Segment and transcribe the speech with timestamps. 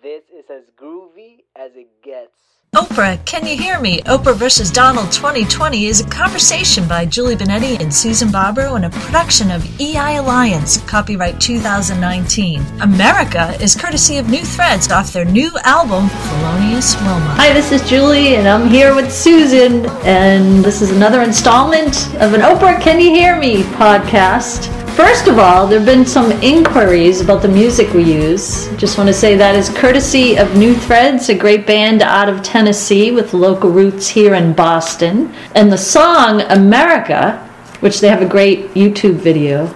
[0.00, 2.30] This is as groovy as it gets.
[2.76, 4.00] Oprah, Can You Hear Me?
[4.02, 8.90] Oprah versus Donald 2020 is a conversation by Julie Benetti and Susan Barbaro and a
[8.90, 12.62] production of EI Alliance, copyright 2019.
[12.80, 17.34] America is courtesy of New Threads off their new album, Felonious Wilma.
[17.36, 22.34] Hi, this is Julie, and I'm here with Susan, and this is another installment of
[22.34, 24.77] an Oprah Can You Hear Me podcast.
[24.98, 28.66] First of all, there have been some inquiries about the music we use.
[28.78, 32.42] Just want to say that is courtesy of New Threads, a great band out of
[32.42, 35.32] Tennessee with local roots here in Boston.
[35.54, 37.38] And the song America,
[37.78, 39.72] which they have a great YouTube video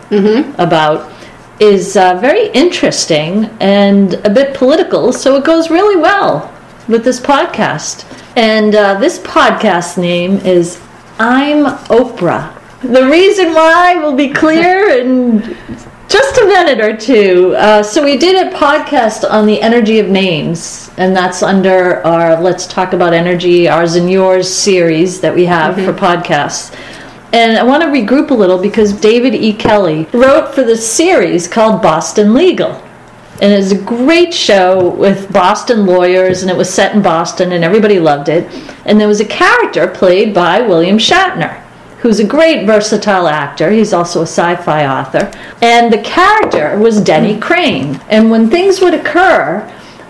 [0.58, 1.12] about,
[1.60, 6.52] is uh, very interesting and a bit political, so it goes really well
[6.88, 8.04] with this podcast.
[8.36, 10.82] And uh, this podcast name is
[11.20, 12.51] I'm Oprah.
[12.82, 15.56] The reason why will be clear in
[16.08, 17.54] just a minute or two.
[17.56, 22.40] Uh, so we did a podcast on the energy of names, and that's under our
[22.42, 26.76] Let's Talk About Energy, Ours and Yours series that we have for podcasts.
[27.32, 29.52] And I want to regroup a little because David E.
[29.52, 32.72] Kelley wrote for the series called Boston Legal.
[33.40, 37.62] And it's a great show with Boston lawyers, and it was set in Boston, and
[37.62, 38.52] everybody loved it.
[38.84, 41.61] And there was a character played by William Shatner
[42.02, 43.70] who's a great versatile actor.
[43.70, 45.30] He's also a sci fi author.
[45.62, 48.00] And the character was Denny Crane.
[48.08, 49.62] And when things would occur,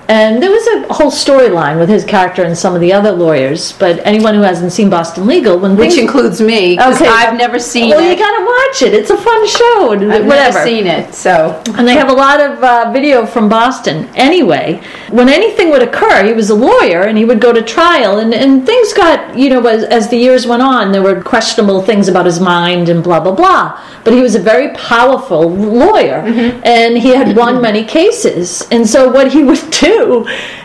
[0.09, 3.73] and there was a whole storyline with his character and some of the other lawyers,
[3.73, 7.09] but anyone who hasn't seen Boston Legal, when Which things, includes me, because Okay.
[7.11, 8.11] I've never seen well, it.
[8.11, 8.95] you gotta watch it.
[8.95, 9.93] It's a fun show.
[9.93, 10.59] and I've whatever.
[10.59, 14.09] never seen it, so And they have a lot of uh, video from Boston.
[14.15, 18.19] Anyway, when anything would occur, he was a lawyer and he would go to trial,
[18.19, 21.81] and, and things got, you know, as, as the years went on, there were questionable
[21.83, 23.81] things about his mind and blah, blah, blah.
[24.05, 26.23] But he was a very powerful lawyer
[26.65, 28.67] and he had won many cases.
[28.73, 30.02] And so what he would do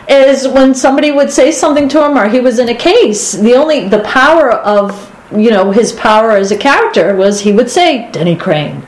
[0.08, 3.54] is when somebody would say something to him or he was in a case, the
[3.54, 8.10] only, the power of, you know, his power as a character was he would say,
[8.12, 8.86] Denny Crane.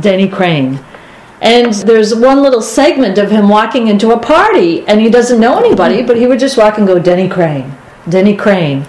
[0.00, 0.80] Denny Crane.
[1.40, 5.58] And there's one little segment of him walking into a party and he doesn't know
[5.58, 7.74] anybody, but he would just walk and go, Denny Crane,
[8.08, 8.86] Denny Crane.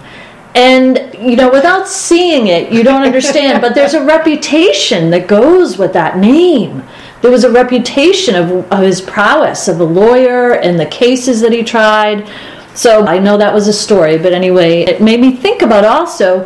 [0.54, 5.76] And, you know, without seeing it, you don't understand, but there's a reputation that goes
[5.76, 6.82] with that name.
[7.26, 11.50] There was a reputation of, of his prowess of a lawyer and the cases that
[11.50, 12.30] he tried.
[12.76, 16.44] So I know that was a story, but anyway, it made me think about also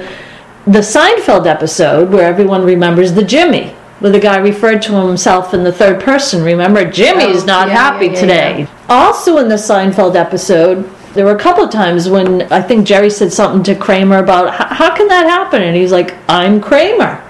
[0.66, 5.64] the Seinfeld episode where everyone remembers the Jimmy, where the guy referred to himself in
[5.64, 6.42] the third person.
[6.42, 8.66] Remember, Jimmy's Oh, not yeah, happy yeah, yeah, today.
[8.88, 13.10] Also, in the Seinfeld episode, there were a couple of times when I think Jerry
[13.10, 17.22] said something to Kramer about "H- how can that happen, and he's like, "I'm Kramer."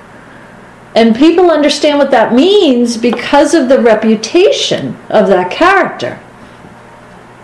[0.95, 6.19] And people understand what that means because of the reputation of that character.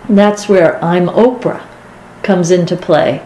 [0.07, 1.65] And that's where I'm Oprah
[2.23, 3.25] comes into play.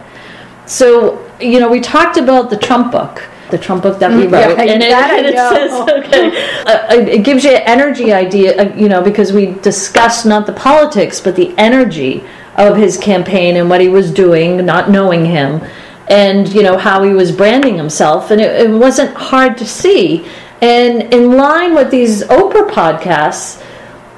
[0.66, 4.30] So, you know, we talked about the Trump book, the Trump book that we Mm,
[4.30, 5.72] yeah, wrote, and, it, and it says,
[6.06, 6.28] okay,
[6.66, 10.46] uh, it it gives you an energy idea, uh, you know, because we discussed not
[10.46, 12.24] the politics, but the energy
[12.56, 15.60] of his campaign and what he was doing, not knowing him,
[16.08, 18.30] and, you know, how he was branding himself.
[18.30, 20.26] And it, it wasn't hard to see.
[20.60, 23.64] And in line with these Oprah podcasts,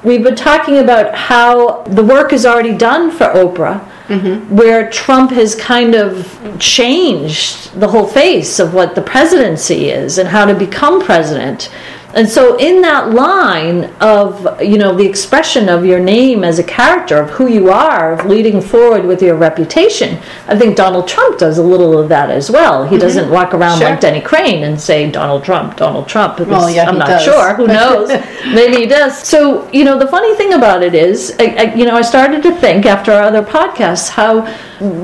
[0.03, 4.55] we've been talking about how the work is already done for Oprah, mm-hmm.
[4.55, 10.29] where Trump has kind of changed the whole face of what the presidency is and
[10.29, 11.71] how to become president.
[12.15, 16.63] And so, in that line of, you know, the expression of your name as a
[16.63, 20.17] character, of who you are, of leading forward with your reputation,
[20.47, 22.83] I think Donald Trump does a little of that as well.
[22.83, 23.01] He mm-hmm.
[23.01, 23.89] doesn't walk around Sure.
[23.89, 26.39] like Denny Crane and say, Donald Trump, Donald Trump.
[26.39, 27.23] Well, yeah, I'm not does.
[27.23, 27.53] sure.
[27.55, 28.07] Who knows?
[28.45, 29.21] Maybe he does.
[29.21, 32.41] So, you know, the funny thing about it is, I, I, you know, I started
[32.43, 34.45] to think after our other podcasts how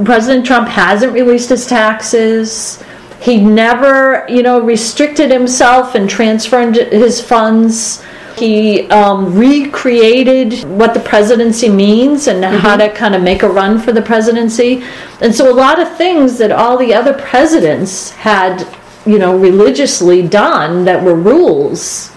[0.06, 2.82] President Trump hasn't released his taxes.
[3.22, 8.04] He never, you know, restricted himself and transferred his funds.
[8.36, 13.78] He um, recreated what the presidency means and how to kind of make a run
[13.78, 14.84] for the presidency.
[15.22, 18.68] And so, a lot of things that all the other presidents had,
[19.06, 22.12] you know, religiously done that were rules,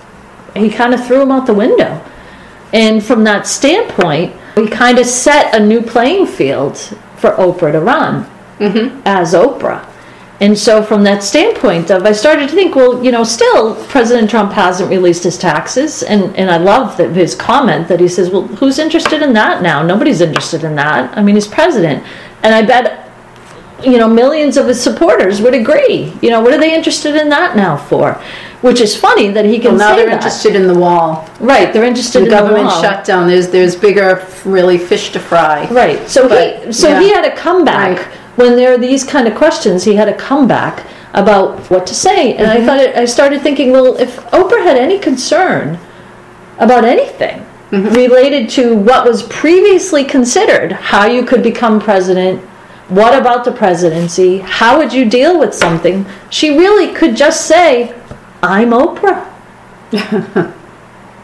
[0.57, 2.03] he kind of threw them out the window.
[2.73, 6.79] And from that standpoint, he kind of set a new playing field
[7.17, 8.27] for Oprah to run
[9.05, 9.87] as Oprah.
[10.45, 14.29] And so, from that standpoint of, I started to think, well, you know, still President
[14.29, 18.29] Trump hasn't released his taxes, and and I love that his comment that he says,
[18.29, 19.83] well, who's interested in that now?
[19.83, 21.17] Nobody's interested in that.
[21.17, 22.05] I mean, he's president,
[22.43, 23.11] and I bet,
[23.83, 26.13] you know, millions of his supporters would agree.
[26.21, 28.21] You know, what are they interested in that now for?
[28.65, 30.15] which is funny that he can Well, now they're that.
[30.15, 31.29] interested in the wall.
[31.39, 33.29] Right, they're interested The in government the government shutdown.
[33.29, 35.69] There's there's bigger, really fish to fry.
[35.71, 36.09] Right.
[36.09, 38.24] So he But, so he had a comeback Right.
[38.37, 39.85] When there are these kind of questions.
[39.85, 42.63] He had a comeback about what to say, and Mm-hmm.
[42.63, 45.79] I thought it, I started thinking, well, if Oprah had any concern
[46.59, 47.95] about anything Mm-hmm.
[47.95, 52.41] related to what was previously considered, how you could become president.
[52.89, 54.39] What about the presidency?
[54.39, 56.07] How would you deal with something?
[56.31, 57.93] She really could just say,
[58.45, 59.27] I'm Oprah.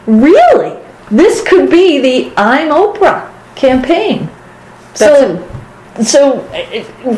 [0.07, 0.79] really?
[1.09, 4.27] This could be the I'm Oprah campaign.
[4.93, 5.37] So,
[6.03, 6.39] so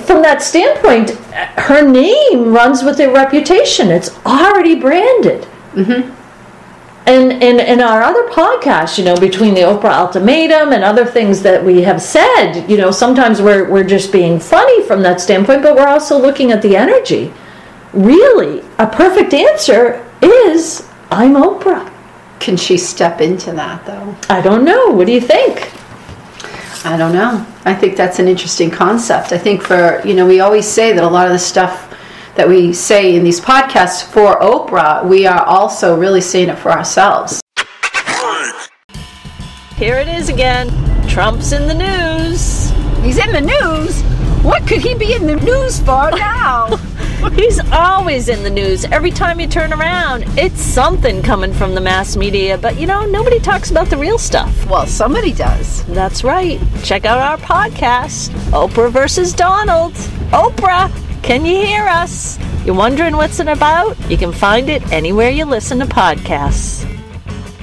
[0.06, 3.90] from that standpoint, her name runs with a reputation.
[3.90, 5.44] It's already branded.
[5.74, 6.20] Mm-hmm.
[7.06, 11.42] And in, in our other podcasts, you know, between the Oprah Ultimatum and other things
[11.42, 15.64] that we have said, you know, sometimes we're, we're just being funny from that standpoint,
[15.64, 17.34] but we're also looking at the energy.
[17.92, 21.92] Really, a perfect answer is I'm Oprah.
[22.40, 24.16] Can she step into that though?
[24.30, 24.88] I don't know.
[24.90, 25.72] What do you think?
[26.86, 27.46] I don't know.
[27.64, 29.32] I think that's an interesting concept.
[29.32, 31.90] I think for, you know, we always say that a lot of the stuff
[32.36, 36.72] that we say in these podcasts for Oprah, we are also really saying it for
[36.72, 37.42] ourselves.
[39.78, 40.68] Here it is again.
[41.08, 42.72] Trump's in the news.
[43.02, 44.02] He's in the news.
[44.44, 46.78] What could he be in the news for now?
[47.34, 48.86] He's always in the news.
[48.86, 52.58] Every time you turn around, it's something coming from the mass media.
[52.58, 54.66] But you know, nobody talks about the real stuff.
[54.68, 55.84] well, somebody does.
[55.86, 56.60] That's right.
[56.84, 59.94] Check out our podcast, Oprah versus Donald.
[60.32, 60.92] Oprah,
[61.24, 62.38] can you hear us?
[62.66, 63.98] You're wondering what's it about?
[64.10, 66.93] You can find it anywhere you listen to podcasts.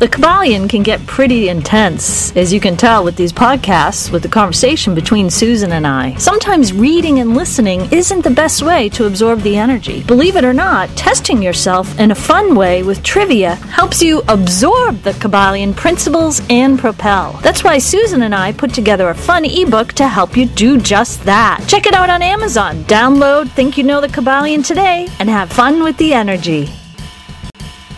[0.00, 4.31] The Kybalion can get pretty intense, as you can tell with these podcasts, with the
[4.31, 6.14] conversation between Susan and I.
[6.14, 10.02] Sometimes reading and listening isn't the best way to absorb the energy.
[10.05, 15.02] Believe it or not, testing yourself in a fun way with trivia helps you absorb
[15.02, 17.38] the Kybalion principles and propel.
[17.43, 21.23] That's why Susan and I put together a fun ebook to help you do just
[21.25, 21.62] that.
[21.69, 22.85] Check it out on Amazon.
[22.85, 26.70] Download Think You Know the Kybalion today and have fun with the energy.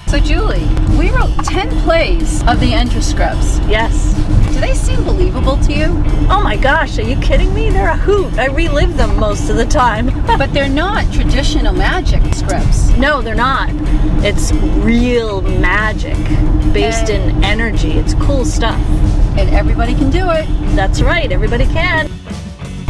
[0.09, 0.69] So, Julie,
[1.03, 3.59] we wrote 10 plays of the Enter scripts.
[3.67, 4.15] Yes.
[4.53, 5.87] Do they seem believable to you?
[6.31, 7.71] Oh my gosh, are you kidding me?
[7.71, 8.33] They're a hoot.
[8.39, 10.11] I relive them most of the time.
[10.43, 12.89] But they're not traditional magic scripts.
[12.91, 13.69] no, they're not.
[14.25, 16.17] It's real magic
[16.73, 17.93] based in energy.
[17.93, 18.81] It's cool stuff.
[19.37, 20.47] And everybody can do it.
[20.75, 22.09] That's right, everybody can.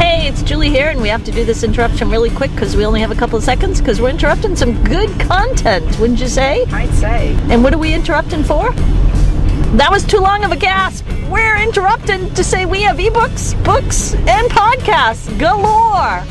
[0.02, 2.84] Hey, it's Julie here, and we have to do this interruption really quick because we
[2.84, 6.64] only have a couple of seconds because we're interrupting some good content, wouldn't you say?
[6.72, 7.36] I'd say.
[7.50, 8.72] And what are we interrupting for?
[9.76, 11.06] That was too long of a gasp.
[11.30, 16.24] We're interrupting to say we have ebooks, books, and podcasts galore.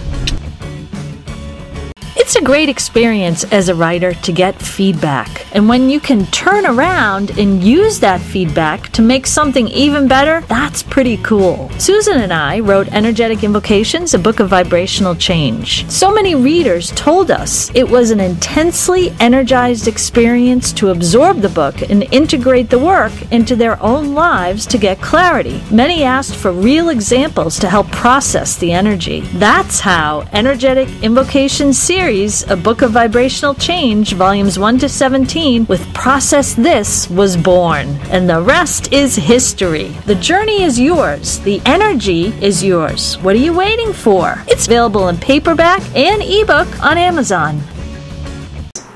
[2.31, 5.45] It's a great experience as a writer to get feedback.
[5.54, 10.39] And when you can turn around and use that feedback to make something even better,
[10.48, 11.69] that's pretty cool.
[11.78, 15.86] Susan and I wrote Energetic Invocations, a book of vibrational change.
[15.89, 21.81] So many readers told us it was an intensely energized experience to absorb the book
[21.89, 25.62] and integrate the work into their own lives to get clarity.
[25.69, 29.19] Many asked for real examples to help process the energy.
[29.34, 35.92] That's how Energetic Invocation Series, a book of vibrational change, volumes 1 to 17, with
[35.96, 37.88] Process This was born.
[38.12, 39.88] And the rest is history.
[40.06, 43.16] The journey is yours, the energy is yours.
[43.24, 44.36] What are you waiting for?
[44.48, 47.60] It's available in paperback and ebook on Amazon.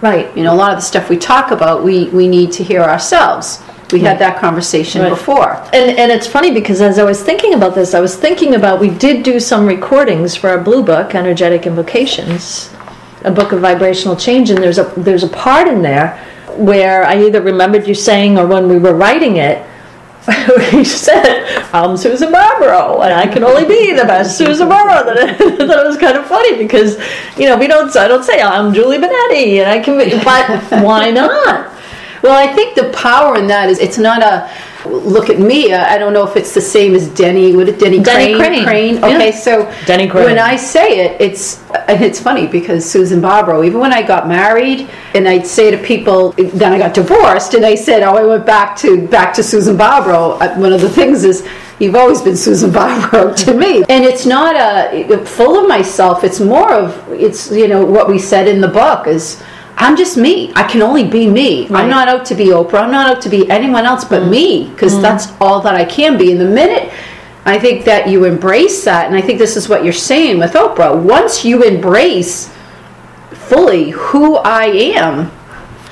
[0.01, 0.36] Right.
[0.38, 2.84] You know, a lot of the stuff we talk about, we, we need to hear
[2.84, 3.63] ourselves.
[3.91, 5.10] We had that conversation Right.
[5.10, 5.53] before.
[5.74, 8.79] And, and it's funny because as I was thinking about this, I was thinking about
[8.79, 12.70] we did do some recordings for our blue book, Energetic Invocations,
[13.25, 16.17] a book of vibrational change, and there's a there's a part in there
[16.55, 19.65] where I either remembered you saying or when we were writing it,
[20.74, 25.13] we said, I'm Susan Barbaro, and I can only be the best Susan Barbaro.
[25.65, 26.98] That it was kind of funny because,
[27.38, 30.84] you know, we don't, I don't say I'm Julie Benetti, and I can be, but
[30.84, 31.72] why not?
[32.24, 34.50] Well, I think the power in that is it's not a
[34.86, 35.74] look at me.
[35.74, 37.56] I I don't know if it's the same as Denny.
[37.56, 38.65] Would it Denny, Denny Crane?
[38.65, 39.36] Crane, Okay, yeah.
[39.36, 40.25] so Denny Crane.
[40.25, 43.63] when I say it, it's and it's funny because Susan Barbaro.
[43.63, 47.65] Even when I got married, and I'd say to people, then I got divorced, and
[47.65, 50.89] I said, "Oh, I went back to back to Susan Barbaro." Uh, One of the
[50.89, 51.48] things is.
[51.77, 56.24] You've always been Susan Barbaro to me, and it's not a full of myself.
[56.24, 59.44] It's more of it's you know what we said in the book is
[59.77, 60.51] I'm just me.
[60.55, 61.67] I can only be me.
[61.67, 61.84] Right.
[61.84, 62.84] I'm not out to be Oprah.
[62.84, 64.29] I'm not out to be anyone else but mm.
[64.29, 65.01] me because mm.
[65.01, 66.32] that's all that I can be.
[66.32, 66.91] In the minute
[67.46, 70.53] I think that you embrace that, and I think this is what you're saying with
[70.53, 71.00] Oprah.
[71.00, 72.51] Once you embrace
[73.32, 75.32] fully who I am,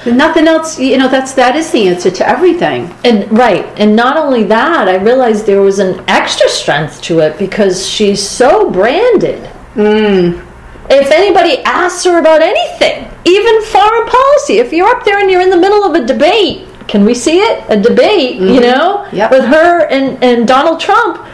[0.05, 2.93] Nothing else, you know, that's, that is the answer to everything.
[3.05, 7.39] And right, and not only that, I realized there was an extra strength to it
[7.39, 9.49] because she's so branded.
[9.75, 10.45] Mm.
[10.89, 15.41] If anybody asks her about anything, even foreign policy, if you're up there and you're
[15.41, 17.63] in the middle of a debate, can we see it?
[17.69, 19.31] A debate, you know, Yep.
[19.31, 21.25] with her and, and Donald Trump.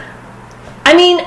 [0.84, 1.20] I mean,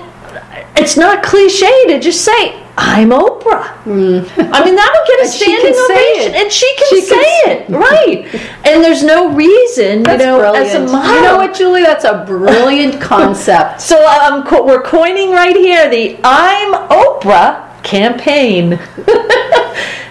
[0.77, 3.70] it's not cliche to just say, I'm Oprah.
[3.86, 6.34] I mean, that'll get a standing ovation.
[6.34, 8.34] And she can She say can it, right.
[8.65, 10.65] And there's no reason, you know, brilliant.
[10.68, 11.13] as a model.
[11.15, 11.84] You know what, Julie?
[11.84, 13.82] That's a brilliant concept.
[13.82, 18.74] So um, we're coining right here the I'm Oprah campaign.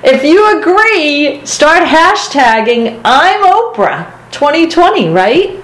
[0.04, 5.62] if you agree, start hashtagging I'm Oprah 2020, right?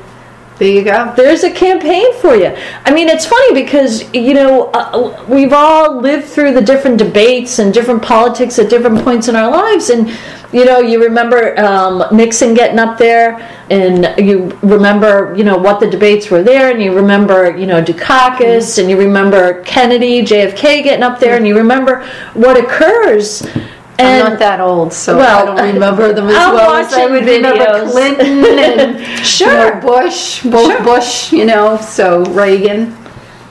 [0.58, 1.12] There you go.
[1.16, 2.56] There's a campaign for you.
[2.84, 7.60] I mean, it's funny because, you know, uh, we've all lived through the different debates
[7.60, 9.90] and different politics at different points in our lives.
[9.90, 10.10] And,
[10.52, 13.38] you know, you remember um, Nixon getting up there,
[13.70, 17.82] and you remember, you know, what the debates were there, and you remember, you know,
[17.82, 23.42] Dukakis, and you remember Kennedy, JFK getting up there, and you remember what occurs.
[24.00, 26.92] I'm And not that old, so Well, I don't remember them as I'm well as
[26.92, 27.90] I would remember.
[27.90, 29.48] Clinton and Sure.
[29.74, 30.84] you know, Bush, both Sure.
[30.84, 32.96] Bush, you know, so Reagan.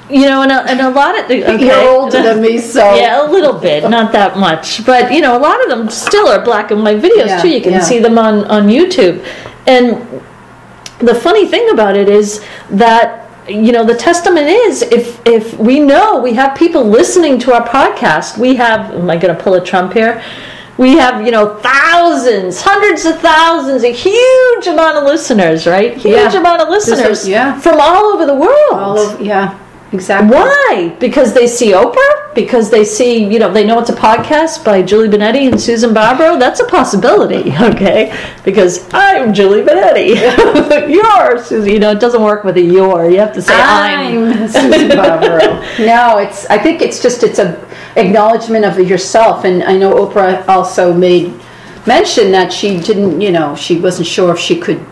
[0.10, 1.66] You know, and a, and a lot of the, okay.
[1.68, 5.38] You're older than me, so Yeah, a little bit, not that much, but you know,
[5.38, 7.50] a lot of them still are black and white videos Yeah, too.
[7.50, 7.82] You can yeah.
[7.82, 9.24] see them on on YouTube,
[9.68, 9.98] and
[11.00, 15.80] the funny thing about it is that you know the testament is if if we
[15.80, 18.92] know we have people listening to our podcast, we have.
[18.94, 20.24] Am I going to pull a Trump here?
[20.78, 25.94] We have, you know, thousands, hundreds of thousands, a huge amount of listeners, right?
[25.98, 26.38] Huge Yeah.
[26.40, 27.60] amount of This is- listeners yeah.
[27.60, 28.74] from all over the world.
[28.74, 29.56] all of yeah,
[29.91, 30.36] exactly.
[30.36, 30.96] Why?
[31.00, 32.34] Because they see Oprah?
[32.36, 35.94] Because they see, you know, they know it's a podcast by Julie Benetti and Susan
[35.94, 36.38] Barbaro?
[36.38, 38.15] That's a possibility, okay?
[38.44, 40.89] Because I'm Julie Benetti.
[40.89, 41.72] you're Susan.
[41.72, 43.10] You know, it doesn't work with a you're.
[43.10, 44.34] You have to say I'm.
[44.34, 45.62] I'm Susan Barbaro.
[45.79, 46.46] no, it's.
[46.48, 47.58] I think it's just it's a
[47.96, 51.34] acknowledgement of yourself, and I know Oprah also made
[51.86, 53.20] mention that she didn't.
[53.22, 54.86] You know, she wasn't sure if she could,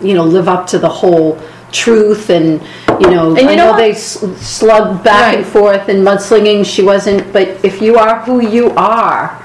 [0.00, 1.40] you know, live up to the whole
[1.74, 2.62] truth and
[3.00, 7.32] you know, you I know know they slugged back and forth and mudslinging she wasn't
[7.32, 9.40] but if you are who you are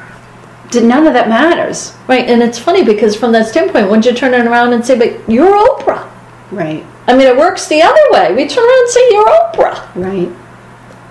[0.75, 4.33] none of that matters Right, and it's funny because from that standpoint, once you turn
[4.33, 6.09] it around and say, but you're Oprah.
[6.51, 8.35] right I mean, it works the other way.
[8.35, 9.95] We turn around and say, you're Oprah.
[9.95, 10.48] right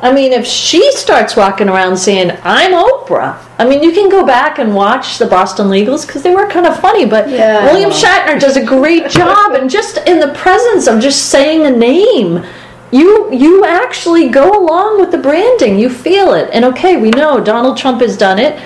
[0.01, 4.25] I mean, if she starts walking around saying, I'm Oprah, I mean, you can go
[4.25, 7.65] back and watch the Boston Legals because they were kind of funny, but Yeah.
[7.65, 9.55] William Shatner does a great job.
[9.55, 12.45] And just in the presence of just saying a name,
[12.93, 15.79] you you actually go along with the branding.
[15.79, 16.49] You feel it.
[16.53, 18.59] And okay, we know Donald Trump has done it.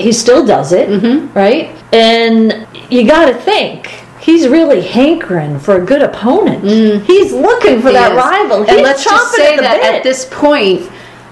[0.00, 1.32] He still does it, Mm-hmm.
[1.32, 1.74] right?
[1.92, 4.04] And you got to think.
[4.28, 6.62] He's really hankering for a good opponent.
[7.06, 8.14] He's looking for that Mm.
[8.14, 8.24] He is.
[8.24, 8.58] rival.
[8.68, 9.94] and let's just say at that bit.
[9.94, 10.90] at this point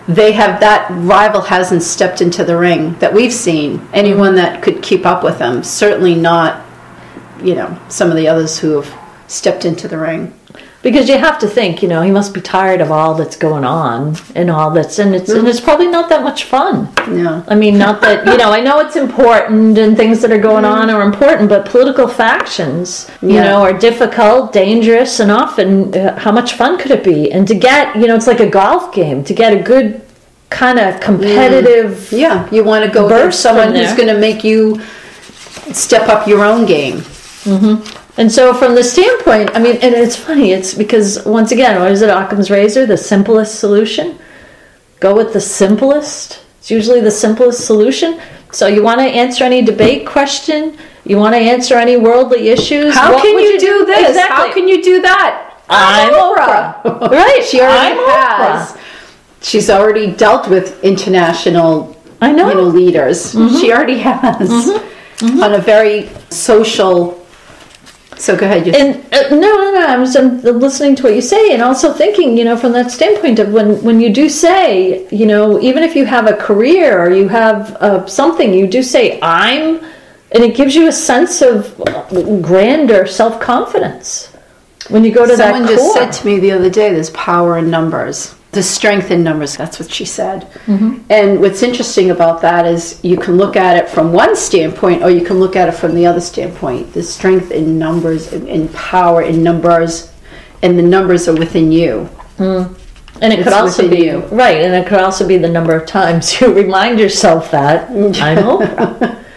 [0.08, 4.36] they have that rival hasn't stepped into the ring that we've seen anyone Mm-hmm.
[4.36, 6.64] that could keep up with them certainly not
[7.42, 8.90] you know some of the others who have
[9.28, 10.32] stepped into the ring
[10.86, 13.64] Because you have to think, you know, he must be tired of all that's going
[13.64, 16.74] on and all that's, and it's and it's probably not that much fun.
[17.22, 17.42] Yeah.
[17.48, 20.64] I mean, not that you know, I know it's important and things that are going
[20.64, 23.44] on are important, but political factions, you Yeah.
[23.48, 27.32] know, are difficult, dangerous, and often uh, how much fun could it be?
[27.34, 30.02] And to get, you know, it's like a golf game to get a good
[30.50, 32.12] kind of competitive.
[32.12, 34.80] yeah you want to go Burst someone who's going to make you
[35.72, 36.98] step up your own game
[38.18, 41.92] And so, from the standpoint, I mean, and it's funny, it's because once again, what
[41.92, 44.18] is it, Occam's razor, the simplest solution?
[45.00, 46.42] Go with the simplest.
[46.58, 48.18] It's usually the simplest solution.
[48.52, 50.78] So, you want to answer any debate question?
[51.04, 52.94] You want to answer any worldly issues?
[52.94, 54.36] how What can would you, do this Exactly.
[54.36, 57.10] how can you do that I'm Oprah.
[57.10, 57.44] right.
[57.44, 58.80] she already I'm has Oprah.
[59.42, 62.48] she's already dealt with international I know.
[62.48, 63.56] you know leaders mm-hmm.
[63.56, 65.26] she already has mm-hmm.
[65.26, 65.42] Mm-hmm.
[65.42, 67.25] on a very social
[68.18, 69.86] so go ahead you And uh, no, no, no.
[69.86, 72.90] I'm just I'm listening to what you say, and also thinking, you know, from that
[72.90, 76.98] standpoint of when when you do say, you know, even if you have a career
[76.98, 79.84] or you have uh, something, you do say I'm,
[80.32, 84.32] and it gives you a sense of uh, grander self confidence
[84.88, 86.12] when you go to Someone that Someone just core.
[86.12, 88.35] said to me the other day, there's power in numbers.
[88.56, 89.54] There's strength in numbers.
[89.54, 90.50] That's what she said.
[90.64, 91.04] Mm-hmm.
[91.10, 95.10] And what's interesting about that is you can look at it from one standpoint or
[95.10, 96.94] you can look at it from the other standpoint.
[96.94, 100.10] The strength in numbers in power in numbers,
[100.62, 102.08] and the numbers are within you.
[103.20, 104.20] and it could also be you.
[104.28, 108.38] right, and it could also be the number of times you remind yourself that I'm
[108.38, 109.22] Oprah.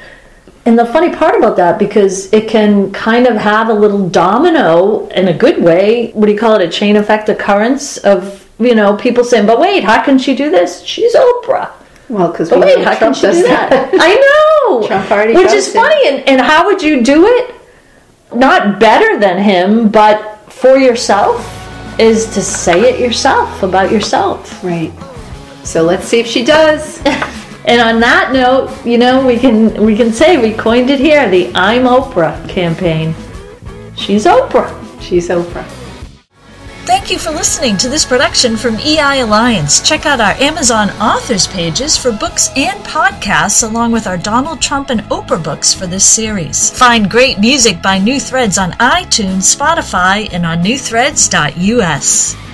[0.65, 5.07] And the funny part about that, because it can kind of have a little domino
[5.07, 8.75] in a good way, what do you call it, a chain effect occurrence of, you
[8.75, 10.83] know, people saying, but wait, how can she do this?
[10.83, 11.71] She's Oprah.
[12.09, 13.89] Well, because But wait, how can she do that?
[13.93, 14.87] I know.
[14.87, 15.73] Trump already Which is it.
[15.73, 16.07] funny.
[16.07, 17.55] And, and how would you do it?
[18.33, 21.55] Not better than him, but for yourself
[21.99, 24.63] is to say it yourself about yourself.
[24.63, 24.91] Right.
[25.63, 27.01] So let's see if she does.
[27.65, 31.29] And on that note, you know, we can we can say we coined it here,
[31.29, 33.13] the I'm Oprah campaign.
[33.95, 34.73] She's Oprah.
[34.99, 35.67] She's Oprah.
[36.89, 39.79] Thank you for listening to this production from EI Alliance.
[39.79, 44.89] Check out our Amazon authors pages for books and podcasts, along with our Donald Trump
[44.89, 46.71] and Oprah books for this series.
[46.71, 52.48] Find great music by New Threads on iTunes, Spotify, and on newthreads.us.